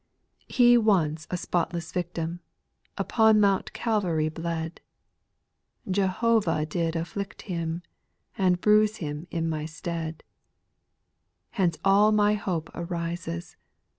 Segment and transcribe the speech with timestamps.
[0.49, 0.53] 2.
[0.55, 2.39] He once a spotless victim,
[2.97, 4.81] Upon Mount Calvary bled,
[5.87, 7.83] Jehovah did ajflict Him,
[8.35, 10.23] And bruise Him in my stead:
[11.51, 13.57] Hence all my hope arises.